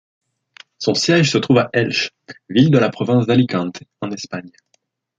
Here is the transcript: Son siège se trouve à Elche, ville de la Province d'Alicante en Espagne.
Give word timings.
Son 0.79 0.95
siège 0.95 1.29
se 1.29 1.37
trouve 1.37 1.59
à 1.59 1.69
Elche, 1.73 2.09
ville 2.49 2.71
de 2.71 2.79
la 2.79 2.89
Province 2.89 3.27
d'Alicante 3.27 3.83
en 4.01 4.09
Espagne. 4.09 4.49